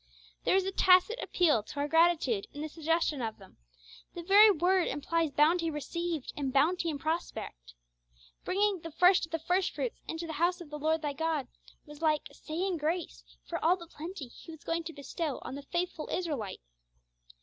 [0.45, 3.57] There is a tacit appeal to our gratitude in the suggestion of them,
[4.15, 7.75] the very word implies bounty received and bounty in prospect.
[8.43, 11.49] Bringing 'the first of the first fruits into the house of the Lord thy God,'
[11.85, 15.61] was like 'saying grace' for all the plenty He was going to bestow on the
[15.61, 16.61] faithful Israelite.